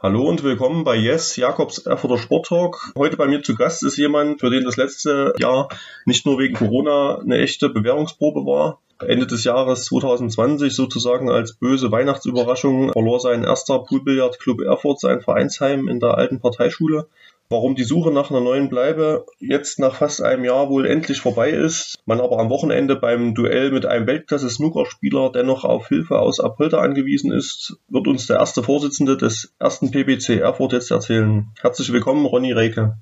[0.00, 2.92] Hallo und willkommen bei Yes, Jakobs Erfurter Sporttalk.
[2.96, 5.68] Heute bei mir zu Gast ist jemand, für den das letzte Jahr
[6.04, 8.80] nicht nur wegen Corona eine echte Bewährungsprobe war.
[9.00, 15.88] Ende des Jahres 2020 sozusagen als böse Weihnachtsüberraschung verlor sein erster Poolbillardclub Erfurt sein Vereinsheim
[15.88, 17.08] in der alten Parteischule
[17.50, 21.50] warum die Suche nach einer neuen Bleibe jetzt nach fast einem Jahr wohl endlich vorbei
[21.50, 26.80] ist, man aber am Wochenende beim Duell mit einem Weltklasse-Snookerspieler dennoch auf Hilfe aus Apolda
[26.80, 31.46] angewiesen ist, wird uns der erste Vorsitzende des ersten PBC Erfurt jetzt erzählen.
[31.60, 32.98] Herzlich willkommen, Ronny Reike.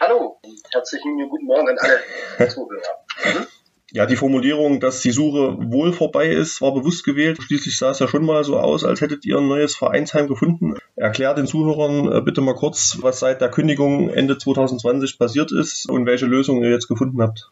[0.00, 0.40] Hallo,
[0.72, 3.46] herzlichen guten Morgen an alle Zuhörer.
[3.90, 7.38] Ja, die Formulierung, dass die Suche wohl vorbei ist, war bewusst gewählt.
[7.40, 10.74] Schließlich sah es ja schon mal so aus, als hättet ihr ein neues Vereinsheim gefunden.
[10.94, 15.88] Erklär den Zuhörern äh, bitte mal kurz, was seit der Kündigung Ende 2020 passiert ist
[15.88, 17.50] und welche Lösung ihr jetzt gefunden habt.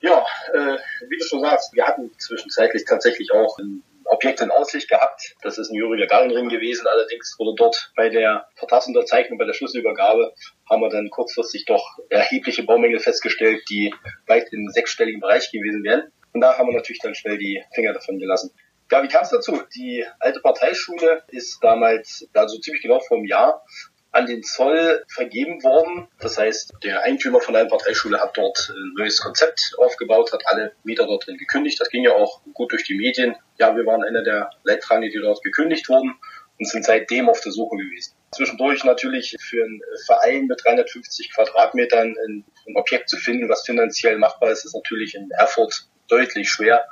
[0.00, 0.76] Ja, äh,
[1.08, 3.82] wie du schon sagst, wir hatten zwischenzeitlich tatsächlich auch ein
[4.16, 5.34] Objekt in Aussicht gehabt.
[5.42, 6.86] Das ist ein Juriger Garenring gewesen.
[6.86, 10.32] Allerdings wurde dort bei der Vertragsunterzeichnung, bei der Schlüsselübergabe,
[10.68, 13.94] haben wir dann kurzfristig doch erhebliche Baumängel festgestellt, die
[14.26, 16.10] weit im sechsstelligen Bereich gewesen wären.
[16.32, 18.52] Und da haben wir natürlich dann schnell die Finger davon gelassen.
[18.90, 19.60] Ja, wie kam es dazu?
[19.74, 23.64] Die alte Parteischule ist damals, also ziemlich genau vor einem Jahr,
[24.12, 26.08] an den Zoll vergeben worden.
[26.20, 30.72] Das heißt, der Eigentümer von der Parteischule hat dort ein neues Konzept aufgebaut, hat alle
[30.84, 31.80] Mieter dort drin gekündigt.
[31.80, 33.36] Das ging ja auch gut durch die Medien.
[33.58, 36.14] Ja, wir waren einer der Leidtragenden, die dort gekündigt wurden
[36.58, 38.14] und sind seitdem auf der Suche gewesen.
[38.32, 44.18] Zwischendurch natürlich für einen Verein mit 350 Quadratmetern ein, ein Objekt zu finden, was finanziell
[44.18, 46.86] machbar ist, ist natürlich in Erfurt deutlich schwer.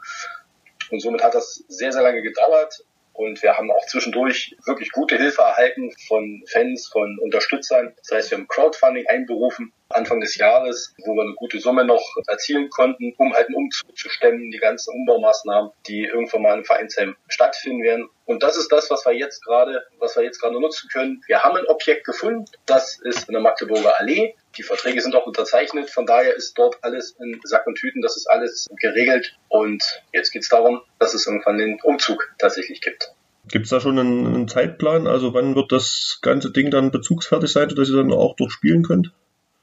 [0.91, 2.85] Und somit hat das sehr, sehr lange gedauert.
[3.15, 7.95] Und wir haben auch zwischendurch wirklich gute Hilfe erhalten von Fans, von Unterstützern.
[7.97, 12.03] Das heißt, wir haben Crowdfunding einberufen Anfang des Jahres, wo wir eine gute Summe noch
[12.27, 16.65] erzielen konnten, um halt einen Umzug zu stemmen, die ganzen Umbaumaßnahmen, die irgendwann mal im
[16.65, 18.09] Vereinsheim stattfinden werden.
[18.27, 21.23] Und das ist das, was wir jetzt gerade, was wir jetzt gerade nutzen können.
[21.27, 22.47] Wir haben ein Objekt gefunden.
[22.67, 24.35] Das ist in der Magdeburger Allee.
[24.57, 25.91] Die Verträge sind auch unterzeichnet.
[25.91, 28.01] Von daher ist dort alles in Sack und Tüten.
[28.01, 29.37] Das ist alles geregelt.
[29.49, 33.13] Und jetzt geht es darum, dass es irgendwann den Umzug tatsächlich gibt.
[33.49, 35.07] Gibt es da schon einen, Zeitplan?
[35.07, 38.83] Also wann wird das ganze Ding dann bezugsfertig sein, dass ihr dann auch dort spielen
[38.83, 39.13] könnt?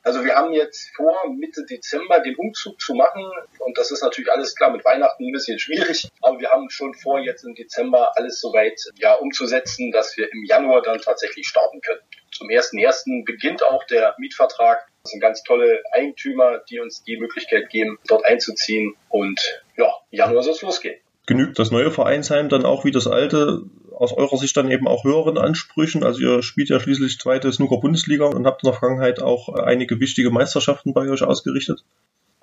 [0.03, 3.23] Also wir haben jetzt vor, Mitte Dezember den Umzug zu machen.
[3.59, 6.09] Und das ist natürlich alles klar mit Weihnachten ein bisschen schwierig.
[6.21, 10.43] Aber wir haben schon vor, jetzt im Dezember alles soweit ja, umzusetzen, dass wir im
[10.45, 12.01] Januar dann tatsächlich starten können.
[12.31, 13.25] Zum 1.1.
[13.25, 14.87] beginnt auch der Mietvertrag.
[15.03, 18.95] Das sind ganz tolle Eigentümer, die uns die Möglichkeit geben, dort einzuziehen.
[19.09, 20.99] Und ja, Januar soll es losgehen.
[21.27, 25.03] Genügt das neue Vereinsheim dann auch wie das alte aus eurer Sicht dann eben auch
[25.03, 26.03] höheren Ansprüchen?
[26.03, 30.31] Also ihr spielt ja schließlich zweite Snooker-Bundesliga und habt in der Vergangenheit auch einige wichtige
[30.31, 31.83] Meisterschaften bei euch ausgerichtet.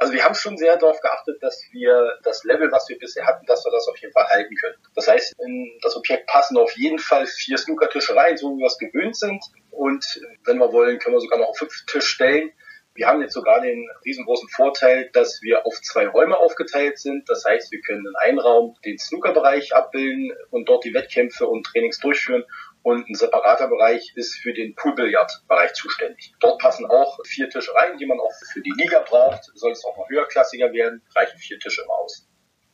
[0.00, 3.44] Also wir haben schon sehr darauf geachtet, dass wir das Level, was wir bisher hatten,
[3.46, 4.76] dass wir das auf jeden Fall halten können.
[4.94, 8.66] Das heißt, in das Objekt passen auf jeden Fall vier Snookertische rein, so wie wir
[8.66, 9.42] es gewöhnt sind.
[9.72, 12.52] Und wenn wir wollen, können wir sogar noch auf fünf Tisch stellen.
[12.98, 17.30] Wir haben jetzt sogar den riesengroßen Vorteil, dass wir auf zwei Räume aufgeteilt sind.
[17.30, 21.64] Das heißt, wir können in einem Raum den Snookerbereich abbilden und dort die Wettkämpfe und
[21.64, 22.42] Trainings durchführen.
[22.82, 26.32] Und ein separater Bereich ist für den Poolbillardbereich zuständig.
[26.40, 29.44] Dort passen auch vier Tische rein, die man auch für die Liga braucht.
[29.54, 32.27] Soll es auch noch höherklassiger werden, reichen vier Tische immer aus.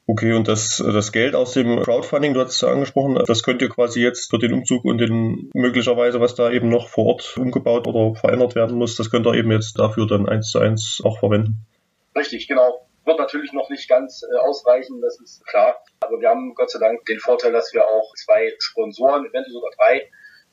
[0.07, 3.71] Okay, und das, das Geld aus dem Crowdfunding, du hast es angesprochen, das könnt ihr
[3.71, 7.87] quasi jetzt für den Umzug und den möglicherweise, was da eben noch vor Ort umgebaut
[7.87, 11.19] oder verändert werden muss, das könnt ihr eben jetzt dafür dann eins zu eins auch
[11.19, 11.67] verwenden.
[12.15, 12.87] Richtig, genau.
[13.07, 15.77] Wird natürlich noch nicht ganz äh, ausreichen, das ist klar.
[16.01, 19.71] Aber wir haben Gott sei Dank den Vorteil, dass wir auch zwei Sponsoren, eventuell sogar
[19.79, 19.97] drei,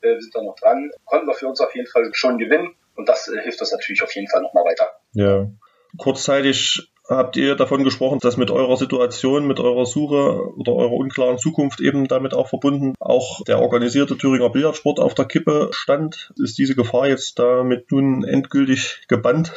[0.01, 2.75] äh, wir sind da noch dran, konnten wir für uns auf jeden Fall schon gewinnen.
[2.95, 4.89] Und das äh, hilft uns natürlich auf jeden Fall nochmal weiter.
[5.13, 5.47] Ja.
[5.97, 11.37] Kurzzeitig habt ihr davon gesprochen, dass mit eurer Situation, mit eurer Suche oder eurer unklaren
[11.37, 16.31] Zukunft eben damit auch verbunden auch der organisierte Thüringer Billardsport auf der Kippe stand.
[16.37, 19.51] Ist diese Gefahr jetzt damit nun endgültig gebannt?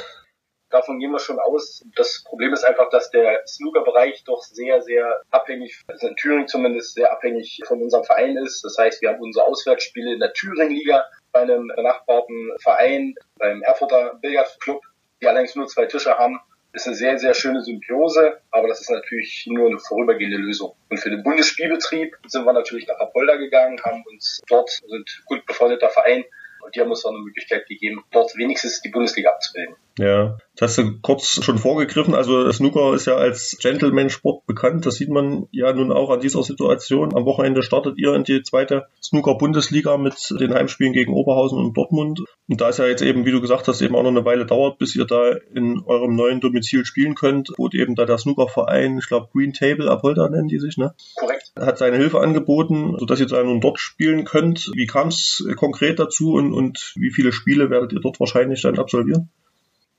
[0.70, 1.84] Davon gehen wir schon aus.
[1.94, 6.94] Das Problem ist einfach, dass der Snooker-Bereich doch sehr, sehr abhängig, also in Thüringen zumindest
[6.94, 8.64] sehr abhängig von unserem Verein ist.
[8.64, 14.18] Das heißt, wir haben unsere Auswärtsspiele in der Thüringen-Liga bei einem benachbarten Verein, beim Erfurter
[14.20, 14.80] Billardclub,
[15.22, 16.40] die allerdings nur zwei Tische haben
[16.74, 20.74] ist eine sehr, sehr schöne Symbiose, aber das ist natürlich nur eine vorübergehende Lösung.
[20.90, 25.46] Und für den Bundesspielbetrieb sind wir natürlich nach Apolda gegangen, haben uns dort, sind gut
[25.46, 26.24] befreundeter Verein,
[26.64, 29.76] und die haben uns auch eine Möglichkeit gegeben, dort wenigstens die Bundesliga abzubilden.
[29.98, 32.14] Ja, das hast du kurz schon vorgegriffen.
[32.14, 34.86] Also Snooker ist ja als Gentleman-Sport bekannt.
[34.86, 37.14] Das sieht man ja nun auch an dieser Situation.
[37.14, 42.24] Am Wochenende startet ihr in die zweite Snooker-Bundesliga mit den Heimspielen gegen Oberhausen und Dortmund.
[42.48, 44.46] Und da es ja jetzt eben, wie du gesagt hast, eben auch noch eine Weile
[44.46, 48.98] dauert, bis ihr da in eurem neuen Domizil spielen könnt, wo eben da der Snooker-Verein,
[48.98, 50.94] ich glaube Green Table Apolda nennen die sich, ne?
[51.14, 51.52] Korrekt.
[51.56, 54.72] Hat seine Hilfe angeboten, sodass ihr da nun dort spielen könnt.
[54.74, 58.78] Wie kam es konkret dazu und, und wie viele Spiele werdet ihr dort wahrscheinlich dann
[58.78, 59.30] absolvieren?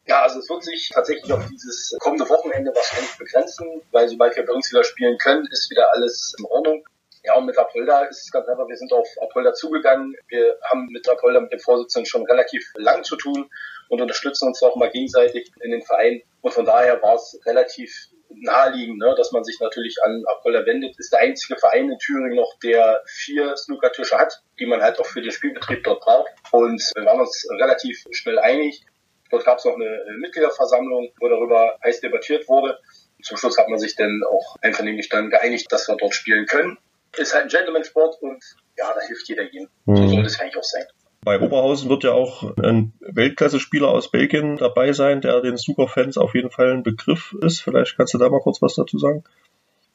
[0.08, 4.46] Ja, also es wird sich tatsächlich auf dieses kommende Wochenende wahrscheinlich begrenzen, weil sobald wir
[4.46, 6.88] bei uns wieder spielen können, ist wieder alles in Ordnung.
[7.24, 10.16] Ja, und mit Apolda ist es ganz einfach, wir sind auf Apolda zugegangen.
[10.28, 13.50] Wir haben mit Apolda, mit dem Vorsitzenden schon relativ lang zu tun
[13.90, 16.22] und unterstützen uns auch mal gegenseitig in den Verein.
[16.42, 21.00] Und von daher war es relativ naheliegend, ne, dass man sich natürlich an Apolda wendet.
[21.00, 25.06] Ist der einzige Verein in Thüringen noch, der vier Snookertische hat, die man halt auch
[25.08, 26.30] für den Spielbetrieb dort braucht.
[26.52, 28.86] Und wir waren uns relativ schnell einig.
[29.30, 32.78] Dort gab es noch eine Mitgliederversammlung, wo darüber heiß debattiert wurde.
[33.24, 36.78] Zum Schluss hat man sich dann auch einvernehmlich dann geeinigt, dass wir dort spielen können.
[37.18, 38.44] Ist halt ein Gentleman-Sport und
[38.78, 39.70] ja, da hilft jeder jedem.
[39.86, 39.96] Mhm.
[39.96, 40.86] So soll es eigentlich auch sein.
[41.24, 46.36] Bei Oberhausen wird ja auch ein Weltklasse-Spieler aus Belgien dabei sein, der den Snooker-Fans auf
[46.36, 47.62] jeden Fall ein Begriff ist.
[47.62, 49.24] Vielleicht kannst du da mal kurz was dazu sagen.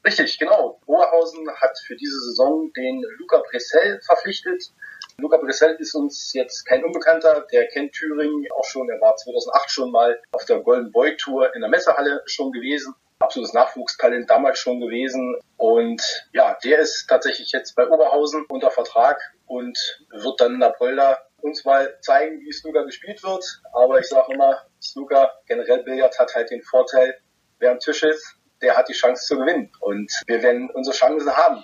[0.05, 0.81] Richtig, genau.
[0.85, 4.73] Oberhausen hat für diese Saison den Luca Bressel verpflichtet.
[5.21, 9.69] Luca Brissell ist uns jetzt kein Unbekannter, der kennt Thüringen auch schon, er war 2008
[9.69, 14.57] schon mal auf der Golden Boy Tour in der Messehalle schon gewesen, absolutes Nachwuchstalent damals
[14.57, 15.39] schon gewesen.
[15.57, 16.01] Und
[16.33, 19.77] ja, der ist tatsächlich jetzt bei Oberhausen unter Vertrag und
[20.09, 23.43] wird dann in der Polder uns mal zeigen, wie Snooker gespielt wird,
[23.73, 27.15] aber ich sage immer, Snooker, generell Billard hat halt den Vorteil,
[27.59, 29.71] wer am Tisch ist, der hat die Chance zu gewinnen.
[29.79, 31.63] Und wir werden unsere Chancen haben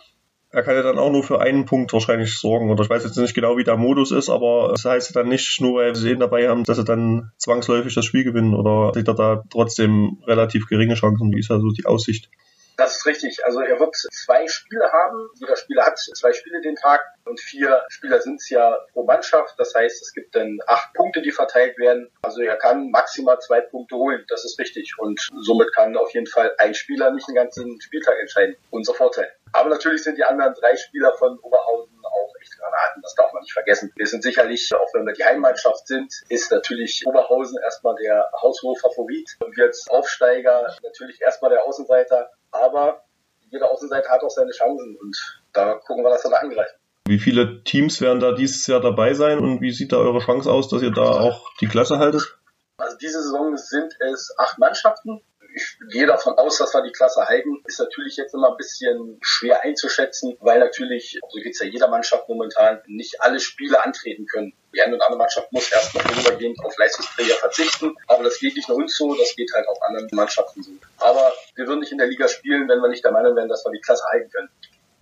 [0.50, 2.72] er kann ja dann auch nur für einen Punkt wahrscheinlich sorgen.
[2.72, 5.60] Oder ich weiß jetzt nicht genau, wie der Modus ist, aber das heißt dann nicht,
[5.62, 8.54] nur weil sie ihn dabei haben, dass sie dann zwangsläufig das Spiel gewinnen.
[8.54, 11.34] Oder sieht er da trotzdem relativ geringe Chancen?
[11.34, 12.30] Wie ist also die Aussicht?
[12.78, 13.44] Das ist richtig.
[13.44, 15.30] Also er wird zwei Spiele haben.
[15.40, 19.56] Jeder Spieler hat zwei Spiele den Tag und vier Spieler sind es ja pro Mannschaft.
[19.58, 22.12] Das heißt, es gibt dann acht Punkte, die verteilt werden.
[22.22, 24.24] Also er kann maximal zwei Punkte holen.
[24.30, 24.94] Das ist richtig.
[25.00, 28.56] Und somit kann auf jeden Fall ein Spieler nicht den ganzen Spieltag entscheiden.
[28.70, 29.32] Unser Vorteil.
[29.54, 33.02] Aber natürlich sind die anderen drei Spieler von Oberhausen auch echt Granaten.
[33.02, 33.92] Das darf man nicht vergessen.
[33.96, 38.76] Wir sind sicherlich, auch wenn wir die Heimmannschaft sind, ist natürlich Oberhausen erstmal der haushohe
[38.76, 39.38] Favorit.
[39.40, 42.30] Und wir als Aufsteiger natürlich erstmal der Außenseiter.
[42.52, 43.04] Aber
[43.50, 46.78] jeder Außenseiter hat auch seine Chancen und da gucken wir, dass wir da angreifen.
[47.08, 50.52] Wie viele Teams werden da dieses Jahr dabei sein und wie sieht da eure Chance
[50.52, 52.38] aus, dass ihr da auch die Klasse haltet?
[52.78, 55.22] Also diese Saison sind es acht Mannschaften
[55.54, 57.62] ich gehe davon aus, dass wir die Klasse halten.
[57.66, 61.88] Ist natürlich jetzt immer ein bisschen schwer einzuschätzen, weil natürlich, so geht es ja jeder
[61.88, 64.54] Mannschaft momentan, nicht alle Spiele antreten können.
[64.74, 67.96] Die eine oder andere Mannschaft muss erst noch vorübergehend auf Leistungsträger verzichten.
[68.08, 70.72] Aber das geht nicht nur uns so, das geht halt auch anderen Mannschaften so.
[71.00, 73.66] Aber wir würden nicht in der Liga spielen, wenn wir nicht der Meinung wären, dass
[73.66, 74.50] wir die Klasse halten können.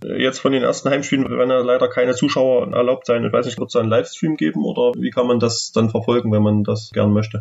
[0.04, 3.26] Jetzt von den ersten Heimspielen werden ja leider keine Zuschauer erlaubt sein.
[3.26, 6.32] Ich weiß nicht, wird es einen Livestream geben oder wie kann man das dann verfolgen,
[6.32, 7.40] wenn man das gern möchte?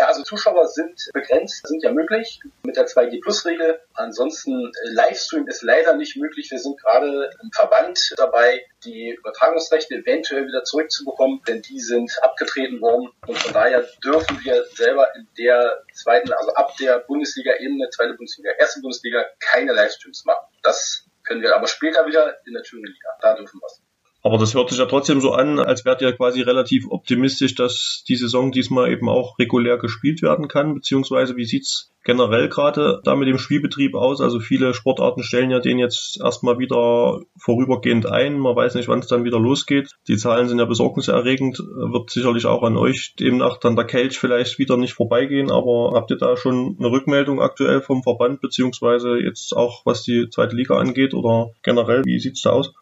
[0.00, 3.82] Ja, also Zuschauer sind begrenzt, sind ja möglich mit der 2G-Plus-Regel.
[3.92, 6.50] Ansonsten äh, Livestream ist leider nicht möglich.
[6.50, 12.80] Wir sind gerade im Verband dabei, die Übertragungsrechte eventuell wieder zurückzubekommen, denn die sind abgetreten
[12.80, 13.10] worden.
[13.26, 18.52] Und von daher dürfen wir selber in der zweiten, also ab der Bundesliga-Ebene, zweite Bundesliga,
[18.52, 20.46] erste Bundesliga, keine Livestreams machen.
[20.62, 23.18] Das können wir aber später wieder in der Thüringen-Liga.
[23.20, 23.82] Da dürfen wir es.
[24.22, 28.04] Aber das hört sich ja trotzdem so an, als wärt ihr quasi relativ optimistisch, dass
[28.06, 33.16] die Saison diesmal eben auch regulär gespielt werden kann, beziehungsweise wie sieht's generell gerade da
[33.16, 34.20] mit dem Spielbetrieb aus?
[34.20, 38.38] Also viele Sportarten stellen ja den jetzt erstmal wieder vorübergehend ein.
[38.38, 39.90] Man weiß nicht, wann es dann wieder losgeht.
[40.08, 41.58] Die Zahlen sind ja besorgniserregend.
[41.58, 45.50] Wird sicherlich auch an euch demnach dann der Kelch vielleicht wieder nicht vorbeigehen.
[45.50, 50.28] Aber habt ihr da schon eine Rückmeldung aktuell vom Verband, beziehungsweise jetzt auch was die
[50.30, 52.04] zweite Liga angeht oder generell?
[52.04, 52.72] Wie sieht's da aus?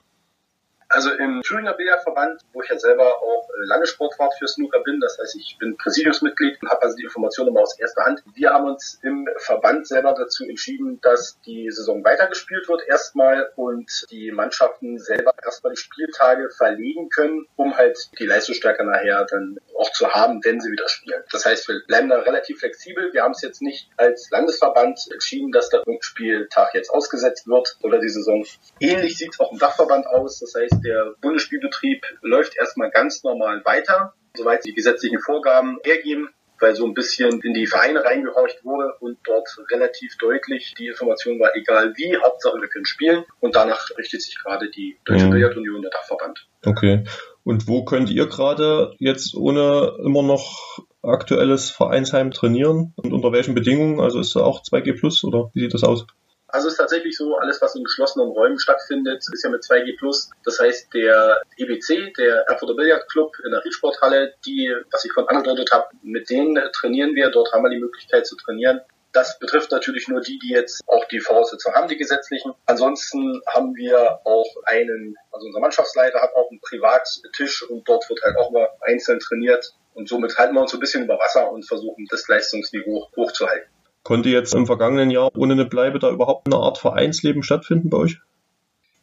[0.91, 5.19] Also im Thüringer Billardverband, wo ich ja selber auch äh, Landessportwart für Snooker bin, das
[5.21, 8.23] heißt, ich bin Präsidiumsmitglied und habe also die Informationen immer aus erster Hand.
[8.35, 13.91] Wir haben uns im Verband selber dazu entschieden, dass die Saison weitergespielt wird erstmal und
[14.11, 19.93] die Mannschaften selber erstmal die Spieltage verlegen können, um halt die Leistungsstärke nachher dann auch
[19.93, 21.23] zu haben, wenn sie wieder spielen.
[21.31, 23.13] Das heißt, wir bleiben da relativ flexibel.
[23.13, 27.99] Wir haben es jetzt nicht als Landesverband entschieden, dass der Spieltag jetzt ausgesetzt wird oder
[27.99, 28.45] die Saison.
[28.81, 30.41] Ähnlich sieht es auch im Dachverband aus.
[30.41, 36.29] Das heißt, der Bundesspielbetrieb läuft erstmal ganz normal weiter, soweit die gesetzlichen Vorgaben hergeben
[36.61, 41.39] weil so ein bisschen in die Vereine reingehorcht wurde und dort relativ deutlich die Information
[41.39, 43.25] war, egal wie, Hauptsache wir können spielen.
[43.41, 45.31] Und danach richtet sich gerade die Deutsche mhm.
[45.31, 46.47] Billardunion, der Dachverband.
[46.65, 47.05] Okay.
[47.45, 53.55] Und wo könnt ihr gerade jetzt ohne immer noch aktuelles Vereinsheim trainieren und unter welchen
[53.55, 54.01] Bedingungen?
[54.01, 56.07] Also ist da auch 2G Plus oder wie sieht das aus?
[56.51, 59.97] Also es ist tatsächlich so, alles was in geschlossenen Räumen stattfindet, ist ja mit 2G+.
[60.45, 65.71] Das heißt, der EBC, der Erfurter Billardclub in der Riedsporthalle, die, was ich von angedeutet
[65.73, 67.31] habe, mit denen trainieren wir.
[67.31, 68.81] Dort haben wir die Möglichkeit zu trainieren.
[69.13, 72.53] Das betrifft natürlich nur die, die jetzt auch die Voraussetzungen haben, die gesetzlichen.
[72.67, 78.23] Ansonsten haben wir auch einen, also unser Mannschaftsleiter hat auch einen Privattisch und dort wird
[78.23, 79.75] halt auch mal einzeln trainiert.
[79.95, 83.69] Und somit halten wir uns so ein bisschen über Wasser und versuchen, das Leistungsniveau hochzuhalten.
[84.09, 87.99] Konnte jetzt im vergangenen Jahr ohne eine Bleibe da überhaupt eine Art Vereinsleben stattfinden bei
[87.99, 88.19] euch?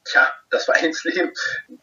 [0.03, 1.31] Tja, das Vereinsleben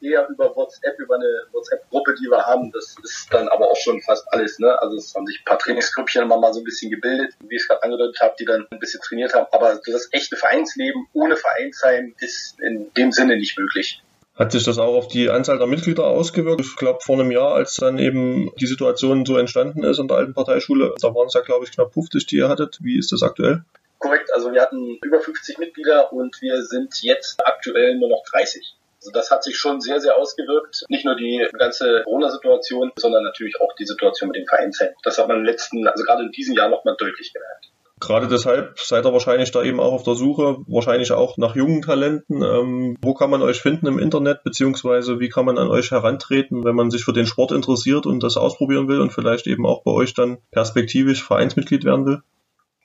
[0.01, 2.73] eher über WhatsApp, über eine WhatsApp-Gruppe, die wir haben.
[2.73, 4.59] Das ist dann aber auch schon fast alles.
[4.59, 4.77] Ne?
[4.83, 7.63] Also es haben sich ein paar Trainingsgrüppchen immer mal so ein bisschen gebildet, wie ich
[7.63, 9.47] es gerade angedeutet habe, die dann ein bisschen trainiert haben.
[9.53, 14.03] Aber das echte Vereinsleben ohne Vereinsheim ist in dem Sinne nicht möglich.
[14.35, 16.63] Hat sich das auch auf die Anzahl der Mitglieder ausgewirkt?
[16.63, 20.17] Ich glaube, vor einem Jahr, als dann eben die Situation so entstanden ist in der
[20.17, 22.79] alten Parteischule, da waren es ja, glaube ich, knapp 50, die ihr hattet.
[22.81, 23.63] Wie ist das aktuell?
[23.99, 28.75] Korrekt, also wir hatten über 50 Mitglieder und wir sind jetzt aktuell nur noch 30.
[29.03, 30.85] Also das hat sich schon sehr, sehr ausgewirkt.
[30.89, 34.91] Nicht nur die ganze Corona-Situation, sondern natürlich auch die Situation mit dem Vereinsheim.
[35.03, 37.73] Das hat man im letzten, also gerade in diesem Jahr nochmal deutlich gemerkt.
[38.03, 41.83] Gerade deshalb seid ihr wahrscheinlich da eben auch auf der Suche, wahrscheinlich auch nach jungen
[41.83, 42.43] Talenten.
[42.43, 46.65] Ähm, wo kann man euch finden im Internet, beziehungsweise wie kann man an euch herantreten,
[46.65, 49.85] wenn man sich für den Sport interessiert und das ausprobieren will und vielleicht eben auch
[49.85, 52.23] bei euch dann perspektivisch Vereinsmitglied werden will?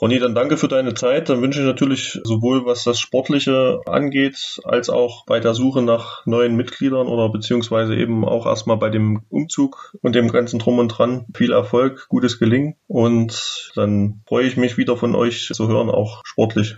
[0.00, 1.28] Ronny, dann danke für deine Zeit.
[1.28, 6.24] Dann wünsche ich natürlich sowohl was das Sportliche angeht, als auch bei der Suche nach
[6.24, 10.88] neuen Mitgliedern oder beziehungsweise eben auch erstmal bei dem Umzug und dem ganzen Drum und
[10.88, 15.90] Dran viel Erfolg, gutes Gelingen und dann freue ich mich wieder von euch zu hören,
[15.90, 16.76] auch sportlich.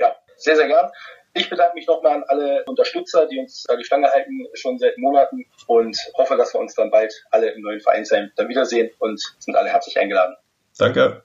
[0.00, 0.90] Ja, sehr, sehr gern.
[1.34, 4.96] Ich bedanke mich nochmal an alle Unterstützer, die uns da die Stange halten, schon seit
[4.96, 9.20] Monaten und hoffe, dass wir uns dann bald alle im neuen Vereinsheim dann wiedersehen und
[9.38, 10.36] sind alle herzlich eingeladen.
[10.78, 11.24] Danke.